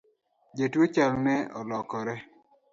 Jatuo 0.57 0.85
chalne 0.93 1.35
olokore 1.59 2.13